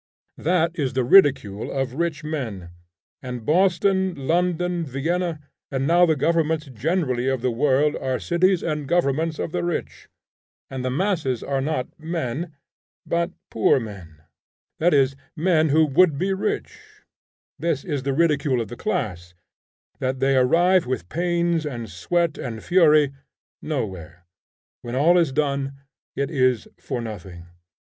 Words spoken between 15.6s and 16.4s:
who would be